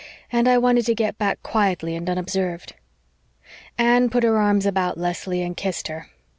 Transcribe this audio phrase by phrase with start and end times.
[0.31, 2.73] And I wanted to get back quietly and unobserved."
[3.77, 6.09] Anne put her arms about Leslie and kissed her.